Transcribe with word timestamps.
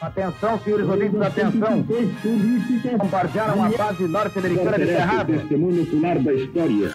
Atenção, 0.00 0.60
senhores 0.60 0.88
ouvintes, 0.88 1.20
atenção. 1.20 1.82
Bombardearam 2.98 3.64
a 3.64 3.68
base 3.68 4.06
norte-americana 4.06 4.78
de 4.78 4.86
Cerrado. 4.86 5.32
Testemunho 5.32 5.82
ocular 5.82 6.22
da 6.22 6.32
história. 6.32 6.94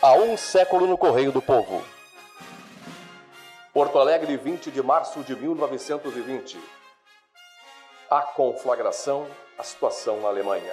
Há 0.00 0.14
um 0.14 0.34
século 0.38 0.86
no 0.86 0.96
Correio 0.96 1.30
do 1.30 1.42
Povo. 1.42 1.82
Porto 3.74 3.98
Alegre, 3.98 4.34
20 4.38 4.70
de 4.70 4.82
março 4.82 5.22
de 5.22 5.36
1920. 5.36 6.58
A 8.10 8.22
conflagração, 8.22 9.26
a 9.58 9.62
situação 9.62 10.22
na 10.22 10.28
Alemanha. 10.28 10.72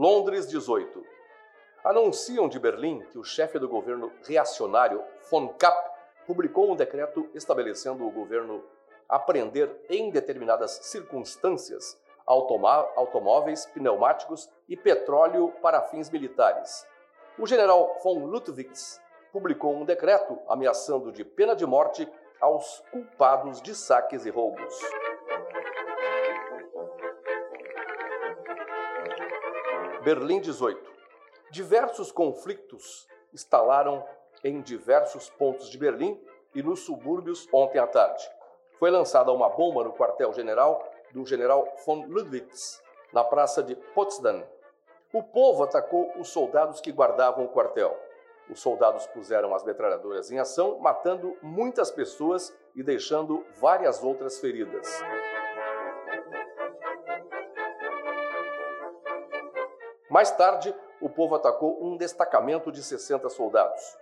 Londres, 0.00 0.48
18. 0.48 1.04
Anunciam 1.84 2.48
de 2.48 2.58
Berlim 2.58 3.00
que 3.10 3.18
o 3.18 3.22
chefe 3.22 3.58
do 3.58 3.68
governo 3.68 4.10
reacionário, 4.26 5.04
von 5.30 5.48
Kapp, 5.48 5.90
publicou 6.26 6.72
um 6.72 6.74
decreto 6.74 7.28
estabelecendo 7.34 8.06
o 8.06 8.10
governo 8.10 8.64
apreender 9.06 9.70
em 9.90 10.10
determinadas 10.10 10.70
circunstâncias 10.84 12.00
automóveis, 12.26 13.66
pneumáticos 13.66 14.48
e 14.66 14.74
petróleo 14.74 15.52
para 15.60 15.82
fins 15.82 16.08
militares. 16.08 16.86
O 17.38 17.46
general 17.46 17.98
von 18.02 18.24
Lutwitz 18.24 18.98
publicou 19.30 19.76
um 19.76 19.84
decreto 19.84 20.38
ameaçando 20.48 21.12
de 21.12 21.26
pena 21.26 21.54
de 21.54 21.66
morte 21.66 22.08
aos 22.40 22.82
culpados 22.90 23.60
de 23.60 23.74
saques 23.74 24.24
e 24.24 24.30
roubos. 24.30 24.80
Berlim 30.02 30.40
18. 30.40 30.90
Diversos 31.50 32.10
conflitos 32.10 33.06
instalaram 33.34 34.02
em 34.42 34.62
diversos 34.62 35.28
pontos 35.28 35.68
de 35.68 35.76
Berlim 35.76 36.18
e 36.54 36.62
nos 36.62 36.80
subúrbios 36.80 37.46
ontem 37.52 37.78
à 37.78 37.86
tarde. 37.86 38.26
Foi 38.78 38.90
lançada 38.90 39.30
uma 39.30 39.50
bomba 39.50 39.84
no 39.84 39.92
quartel-general 39.92 40.82
do 41.12 41.26
general 41.26 41.68
von 41.84 42.06
Ludwitz, 42.06 42.82
na 43.12 43.22
praça 43.22 43.62
de 43.62 43.76
Potsdam. 43.76 44.42
O 45.12 45.22
povo 45.22 45.64
atacou 45.64 46.10
os 46.18 46.28
soldados 46.28 46.80
que 46.80 46.92
guardavam 46.92 47.44
o 47.44 47.48
quartel. 47.48 47.94
Os 48.48 48.58
soldados 48.58 49.06
puseram 49.08 49.54
as 49.54 49.64
metralhadoras 49.64 50.30
em 50.30 50.38
ação, 50.38 50.78
matando 50.78 51.36
muitas 51.42 51.90
pessoas 51.90 52.56
e 52.74 52.82
deixando 52.82 53.44
várias 53.60 54.02
outras 54.02 54.38
feridas. 54.38 55.02
Mais 60.10 60.32
tarde, 60.32 60.74
o 61.00 61.08
povo 61.08 61.36
atacou 61.36 61.78
um 61.80 61.96
destacamento 61.96 62.72
de 62.72 62.82
60 62.82 63.28
soldados. 63.28 63.96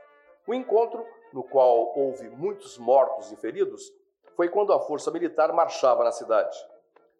O 0.47 0.55
encontro, 0.55 1.06
no 1.34 1.45
qual 1.45 1.92
houve 1.95 2.31
muitos 2.31 2.78
mortos 2.78 3.31
e 3.31 3.37
feridos, 3.37 3.92
foi 4.34 4.48
quando 4.48 4.73
a 4.73 4.81
força 4.81 5.11
militar 5.11 5.53
marchava 5.53 6.03
na 6.03 6.11
cidade. 6.11 6.56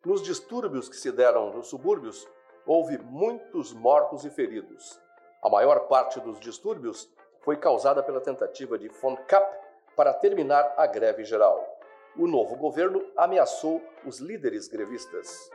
Nos 0.07 0.23
distúrbios 0.23 0.89
que 0.89 0.97
se 0.97 1.13
deram 1.13 1.51
nos 1.51 1.69
subúrbios, 1.69 2.27
houve 2.67 2.97
muitos 2.97 3.75
mortos 3.75 4.25
e 4.25 4.31
feridos. 4.31 4.99
A 5.43 5.51
maior 5.51 5.81
parte 5.81 6.19
dos 6.21 6.41
distúrbios 6.41 7.13
foi 7.41 7.59
causada 7.59 8.03
pela 8.03 8.23
tentativa 8.23 8.79
de 8.79 8.89
von 8.89 9.17
Kapp 9.17 9.55
para 9.95 10.15
terminar 10.15 10.73
a 10.79 10.87
greve 10.87 11.25
geral. 11.25 11.63
O 12.17 12.27
novo 12.27 12.57
governo 12.57 13.05
ameaçou 13.17 13.83
os 14.07 14.19
líderes 14.19 14.67
grevistas. 14.67 15.51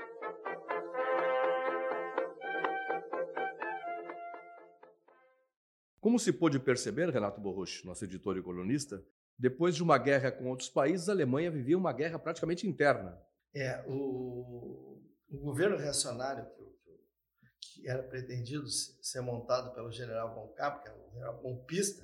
Como 6.04 6.20
se 6.20 6.34
pôde 6.34 6.60
perceber, 6.60 7.10
Renato 7.10 7.40
Borruch, 7.40 7.86
nosso 7.86 8.04
editor 8.04 8.38
e 8.38 8.44
colunista, 8.44 9.02
depois 9.40 9.74
de 9.74 9.82
uma 9.82 9.98
guerra 9.98 10.34
com 10.34 10.50
outros 10.50 10.68
países, 10.68 11.08
a 11.08 11.14
Alemanha 11.14 11.50
vivia 11.50 11.78
uma 11.78 11.94
guerra 11.94 12.20
praticamente 12.20 12.68
interna. 12.68 13.18
É, 13.56 13.82
o, 13.88 15.02
o 15.30 15.38
governo 15.40 15.78
reacionário 15.78 16.46
que, 16.50 17.80
que, 17.80 17.88
era 17.88 18.04
pretendido 18.04 18.68
ser 18.68 19.22
montado 19.22 19.74
pelo 19.74 19.90
general 19.94 20.36
von 20.36 20.54
Kapp, 20.56 20.84
que 20.84 20.90
era 20.90 20.98
um 20.98 21.10
general 21.10 21.42
golpista, 21.42 22.04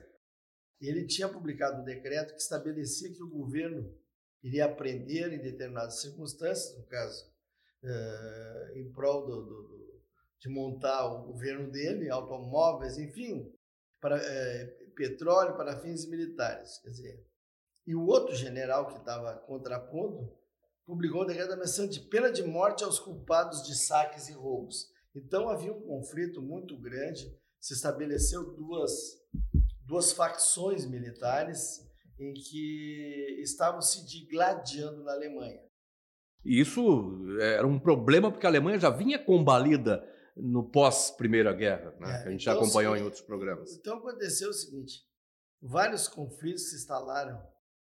ele 0.79 1.05
tinha 1.05 1.27
publicado 1.27 1.81
um 1.81 1.83
decreto 1.83 2.33
que 2.33 2.39
estabelecia 2.39 3.13
que 3.13 3.21
o 3.21 3.29
governo 3.29 3.93
iria 4.41 4.63
aprender 4.63 5.33
em 5.33 5.41
determinadas 5.41 5.99
circunstâncias, 5.99 6.73
no 6.77 6.85
caso, 6.85 7.29
uh, 7.83 8.77
em 8.77 8.93
prol 8.93 9.25
do, 9.25 9.41
do, 9.41 10.01
de 10.39 10.47
montar 10.47 11.05
o 11.05 11.33
governo 11.33 11.69
dele, 11.69 12.09
automóveis, 12.09 12.97
enfim, 12.97 13.58
para 13.99 14.17
é, 14.17 14.65
petróleo 14.95 15.55
para 15.55 15.79
fins 15.79 16.07
militares. 16.07 16.77
Quer 16.79 16.89
dizer, 16.89 17.25
e 17.87 17.95
o 17.95 18.05
outro 18.05 18.35
general 18.35 18.87
que 18.87 18.99
estava 18.99 19.33
contrapondo 19.33 20.31
publicou 20.85 21.23
um 21.23 21.25
decreto 21.25 21.53
ameaçando 21.53 21.91
de 21.91 21.99
pena 22.01 22.31
de 22.31 22.43
morte 22.43 22.83
aos 22.83 22.99
culpados 22.99 23.63
de 23.63 23.75
saques 23.75 24.27
e 24.27 24.33
roubos. 24.33 24.87
Então 25.15 25.49
havia 25.49 25.73
um 25.73 25.81
conflito 25.81 26.41
muito 26.41 26.77
grande, 26.77 27.35
se 27.59 27.73
estabeleceu 27.73 28.53
duas, 28.53 28.91
duas 29.85 30.11
facções 30.11 30.85
militares 30.85 31.87
em 32.19 32.33
que 32.33 33.39
estavam 33.41 33.81
se 33.81 34.05
digladiando 34.05 35.03
na 35.03 35.13
Alemanha. 35.13 35.61
E 36.43 36.59
isso 36.59 37.37
era 37.39 37.67
um 37.67 37.79
problema 37.79 38.31
porque 38.31 38.45
a 38.45 38.49
Alemanha 38.49 38.79
já 38.79 38.89
vinha 38.89 39.19
combalida 39.19 40.03
no 40.41 40.69
pós-Primeira 40.69 41.53
Guerra, 41.53 41.95
né? 41.99 42.19
É, 42.19 42.21
que 42.21 42.27
a 42.27 42.31
gente 42.31 42.41
então, 42.41 42.53
já 42.53 42.59
acompanhou 42.59 42.95
sim, 42.95 43.01
em 43.01 43.03
outros 43.03 43.21
programas. 43.21 43.73
Então 43.73 43.97
aconteceu 43.97 44.49
o 44.49 44.53
seguinte: 44.53 45.03
vários 45.61 46.07
conflitos 46.07 46.69
se 46.69 46.75
instalaram 46.75 47.41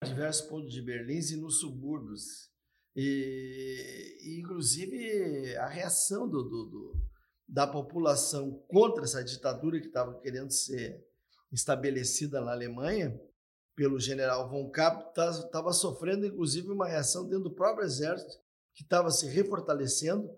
em 0.04 0.08
diversos 0.08 0.48
pontos 0.48 0.72
de 0.72 0.82
Berlim 0.82 1.20
e 1.20 1.36
nos 1.36 1.60
subúrbios. 1.60 2.50
E, 2.96 4.18
e 4.22 4.40
inclusive, 4.40 5.56
a 5.58 5.68
reação 5.68 6.30
do, 6.30 6.44
do, 6.44 6.66
do, 6.66 6.94
da 7.48 7.68
população 7.68 8.64
contra 8.68 9.04
essa 9.04 9.24
ditadura 9.24 9.80
que 9.80 9.88
estava 9.88 10.18
querendo 10.22 10.52
ser 10.52 11.04
estabelecida 11.52 12.40
na 12.40 12.52
Alemanha 12.52 13.20
pelo 13.76 14.00
general 14.00 14.50
von 14.50 14.70
Kapp 14.70 15.10
estava 15.20 15.74
sofrendo, 15.74 16.26
inclusive, 16.26 16.70
uma 16.70 16.88
reação 16.88 17.28
dentro 17.28 17.44
do 17.44 17.56
próprio 17.56 17.86
exército, 17.86 18.38
que 18.74 18.84
estava 18.84 19.12
se 19.12 19.28
refortalecendo 19.28 20.30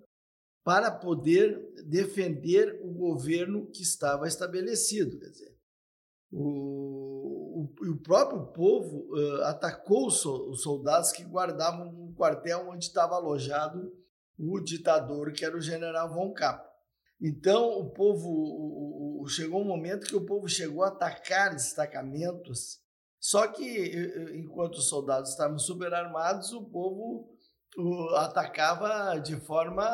para 0.68 0.92
poder 0.92 1.66
defender 1.86 2.78
o 2.84 2.92
governo 2.94 3.68
que 3.68 3.82
estava 3.82 4.28
estabelecido. 4.28 5.18
Quer 5.18 5.30
dizer, 5.30 5.58
o, 6.30 7.62
o, 7.62 7.92
o 7.94 7.98
próprio 8.02 8.48
povo 8.48 9.08
uh, 9.16 9.44
atacou 9.44 10.08
os, 10.08 10.26
os 10.26 10.62
soldados 10.62 11.14
que 11.14 11.24
guardavam 11.24 11.88
um 11.88 12.14
quartel 12.14 12.68
onde 12.68 12.84
estava 12.84 13.16
alojado 13.16 13.94
o 14.38 14.60
ditador, 14.60 15.32
que 15.32 15.46
era 15.46 15.56
o 15.56 15.62
general 15.62 16.14
von 16.14 16.34
Kapp. 16.34 16.68
Então, 17.22 17.80
o 17.80 17.90
povo 17.90 18.28
o, 18.28 19.26
chegou 19.30 19.62
um 19.62 19.66
momento 19.66 20.06
que 20.06 20.18
o 20.18 20.26
povo 20.26 20.50
chegou 20.50 20.84
a 20.84 20.90
atacar 20.90 21.56
destacamentos, 21.56 22.82
só 23.22 23.48
que 23.48 23.96
enquanto 24.36 24.76
os 24.76 24.90
soldados 24.90 25.30
estavam 25.30 25.58
super 25.58 25.94
armados, 25.94 26.52
o 26.52 26.66
povo 26.66 27.37
atacava 28.16 29.20
de 29.20 29.36
forma 29.38 29.86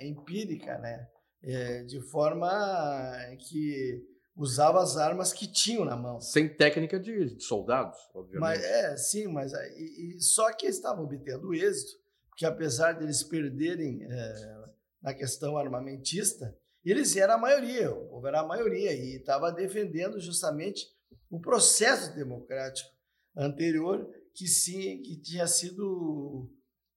empírica, 0.00 0.78
né? 0.78 1.08
É, 1.42 1.82
de 1.84 2.00
forma 2.00 2.48
que 3.38 4.04
usava 4.36 4.82
as 4.82 4.96
armas 4.96 5.32
que 5.32 5.50
tinham 5.50 5.84
na 5.84 5.96
mão. 5.96 6.20
Sem 6.20 6.48
técnica 6.48 6.98
de 6.98 7.40
soldados, 7.40 7.98
obviamente. 8.14 8.40
Mas, 8.40 8.64
é, 8.64 8.96
sim, 8.96 9.26
mas 9.28 9.52
e, 9.52 10.16
e 10.16 10.20
só 10.20 10.52
que 10.52 10.66
estavam 10.66 11.04
obtendo 11.04 11.54
êxito, 11.54 11.92
porque 12.28 12.44
apesar 12.44 12.92
deles 12.92 13.22
perderem 13.22 14.06
é, 14.10 14.64
na 15.00 15.14
questão 15.14 15.56
armamentista, 15.56 16.56
eles 16.84 17.16
eram 17.16 17.34
a 17.34 17.38
maioria, 17.38 17.90
o 17.90 18.06
povo 18.06 18.26
era 18.26 18.40
a 18.40 18.46
maioria, 18.46 18.92
e 18.92 19.16
estava 19.16 19.50
defendendo 19.50 20.20
justamente 20.20 20.86
o 21.30 21.40
processo 21.40 22.14
democrático 22.14 22.90
anterior 23.36 24.08
que, 24.34 24.46
sim, 24.46 25.02
que 25.02 25.16
tinha 25.16 25.46
sido 25.46 26.48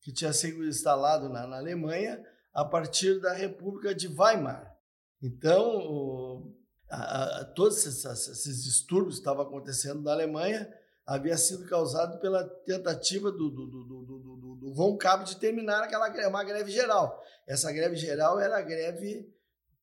que 0.10 0.14
tinha 0.14 0.34
sido 0.34 0.66
instalado 0.66 1.30
na, 1.30 1.46
na 1.46 1.58
Alemanha 1.58 2.20
a 2.52 2.66
partir 2.66 3.20
da 3.22 3.32
República 3.32 3.94
de 3.94 4.08
Weimar. 4.08 4.76
Então, 5.22 5.62
o, 5.62 6.56
a, 6.90 7.42
a, 7.42 7.46
todos 7.46 7.78
esses, 7.86 8.04
esses, 8.06 8.64
distúrbios 8.64 9.16
que 9.16 9.22
estavam 9.22 9.44
acontecendo 9.44 10.02
na 10.02 10.12
Alemanha 10.12 10.68
havia 11.06 11.38
sido 11.38 11.68
causado 11.68 12.20
pela 12.20 12.44
tentativa 12.44 13.32
do, 13.32 13.52
do, 13.52 13.68
do, 13.68 13.84
do, 13.84 14.56
do 14.56 14.74
Von 14.74 14.98
Kapp 14.98 15.26
de 15.26 15.38
terminar 15.38 15.84
aquela 15.84 16.10
uma 16.28 16.44
greve 16.44 16.72
geral. 16.72 17.24
Essa 17.48 17.72
greve 17.72 17.96
geral 17.96 18.40
era 18.40 18.58
a 18.58 18.62
greve 18.64 19.32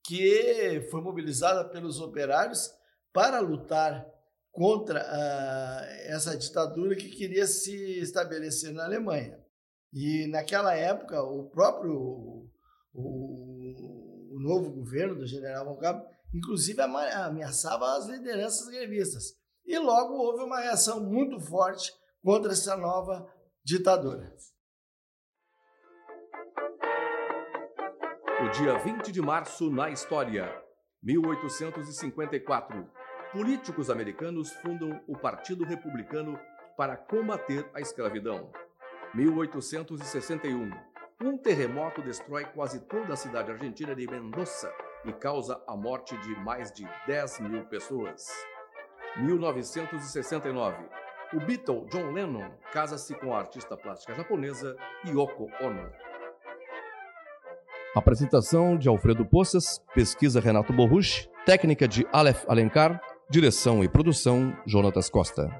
que 0.02 0.88
foi 0.90 1.00
mobilizada 1.00 1.68
pelos 1.68 2.00
operários 2.00 2.72
para 3.12 3.38
lutar 3.38 4.04
contra 4.50 5.00
uh, 5.00 6.10
essa 6.10 6.36
ditadura 6.36 6.96
que 6.96 7.10
queria 7.10 7.46
se 7.46 8.00
estabelecer 8.00 8.72
na 8.72 8.84
Alemanha. 8.86 9.45
E 9.92 10.26
naquela 10.28 10.74
época, 10.74 11.22
o 11.22 11.48
próprio 11.50 12.50
o, 12.92 14.34
o 14.34 14.40
novo 14.40 14.70
governo 14.70 15.16
do 15.16 15.26
general 15.26 15.64
Von 15.64 15.78
inclusive 16.34 16.80
ameaçava 16.80 17.96
as 17.96 18.06
lideranças 18.06 18.68
grevistas. 18.68 19.34
E 19.64 19.78
logo 19.78 20.14
houve 20.14 20.44
uma 20.44 20.60
reação 20.60 21.00
muito 21.00 21.40
forte 21.40 21.92
contra 22.22 22.52
essa 22.52 22.76
nova 22.76 23.26
ditadura. 23.64 24.32
O 28.44 28.48
dia 28.50 28.78
20 28.78 29.10
de 29.10 29.22
março 29.22 29.70
na 29.70 29.90
história, 29.90 30.52
1854. 31.02 32.88
Políticos 33.32 33.90
americanos 33.90 34.52
fundam 34.52 35.02
o 35.08 35.18
Partido 35.18 35.64
Republicano 35.64 36.38
para 36.76 36.96
combater 36.96 37.68
a 37.74 37.80
escravidão. 37.80 38.52
1861. 39.16 40.70
Um 41.24 41.38
terremoto 41.38 42.02
destrói 42.02 42.44
quase 42.44 42.80
toda 42.80 43.14
a 43.14 43.16
cidade 43.16 43.50
argentina 43.50 43.94
de 43.94 44.06
Mendoza 44.06 44.70
e 45.06 45.12
causa 45.12 45.58
a 45.66 45.74
morte 45.74 46.14
de 46.18 46.36
mais 46.40 46.70
de 46.70 46.86
10 47.06 47.40
mil 47.40 47.64
pessoas. 47.64 48.28
1969. 49.16 50.76
O 51.32 51.40
Beatle 51.40 51.86
John 51.90 52.12
Lennon 52.12 52.50
casa-se 52.70 53.14
com 53.14 53.34
a 53.34 53.38
artista 53.38 53.74
plástica 53.74 54.14
japonesa 54.14 54.76
Yoko 55.06 55.48
Ono. 55.62 55.90
Apresentação 57.94 58.76
de 58.76 58.86
Alfredo 58.86 59.24
Poças, 59.24 59.82
pesquisa 59.94 60.40
Renato 60.40 60.74
Borruch, 60.74 61.30
técnica 61.46 61.88
de 61.88 62.06
Aleph 62.12 62.44
Alencar, 62.46 63.00
direção 63.30 63.82
e 63.82 63.88
produção 63.88 64.54
Jonatas 64.66 65.08
Costa. 65.08 65.50